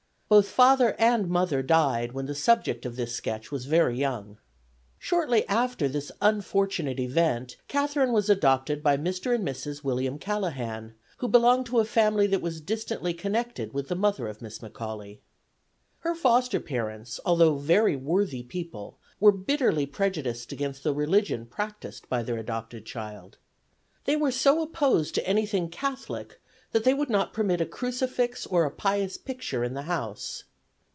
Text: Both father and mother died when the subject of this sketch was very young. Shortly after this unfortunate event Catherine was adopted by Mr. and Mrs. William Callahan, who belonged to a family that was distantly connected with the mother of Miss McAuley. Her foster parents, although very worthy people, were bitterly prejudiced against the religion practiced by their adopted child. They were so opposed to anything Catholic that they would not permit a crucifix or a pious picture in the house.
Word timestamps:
Both 0.33 0.47
father 0.47 0.95
and 0.97 1.27
mother 1.27 1.61
died 1.61 2.13
when 2.13 2.25
the 2.25 2.33
subject 2.33 2.85
of 2.85 2.95
this 2.95 3.13
sketch 3.13 3.51
was 3.51 3.65
very 3.65 3.97
young. 3.99 4.37
Shortly 4.97 5.45
after 5.49 5.89
this 5.89 6.09
unfortunate 6.21 7.01
event 7.01 7.57
Catherine 7.67 8.13
was 8.13 8.29
adopted 8.29 8.81
by 8.81 8.95
Mr. 8.95 9.35
and 9.35 9.45
Mrs. 9.45 9.83
William 9.83 10.17
Callahan, 10.17 10.93
who 11.17 11.27
belonged 11.27 11.65
to 11.65 11.79
a 11.79 11.83
family 11.83 12.27
that 12.27 12.41
was 12.41 12.61
distantly 12.61 13.13
connected 13.13 13.73
with 13.73 13.89
the 13.89 13.95
mother 13.95 14.29
of 14.29 14.41
Miss 14.41 14.59
McAuley. 14.59 15.19
Her 15.99 16.15
foster 16.15 16.61
parents, 16.61 17.19
although 17.25 17.55
very 17.57 17.97
worthy 17.97 18.41
people, 18.43 18.97
were 19.19 19.33
bitterly 19.33 19.85
prejudiced 19.85 20.53
against 20.53 20.85
the 20.85 20.93
religion 20.93 21.45
practiced 21.45 22.07
by 22.07 22.23
their 22.23 22.37
adopted 22.37 22.85
child. 22.85 23.37
They 24.05 24.15
were 24.15 24.31
so 24.31 24.61
opposed 24.61 25.13
to 25.15 25.27
anything 25.27 25.67
Catholic 25.67 26.37
that 26.73 26.85
they 26.85 26.93
would 26.93 27.09
not 27.09 27.33
permit 27.33 27.59
a 27.59 27.65
crucifix 27.65 28.45
or 28.45 28.63
a 28.63 28.71
pious 28.71 29.17
picture 29.17 29.61
in 29.61 29.73
the 29.73 29.81
house. 29.81 30.45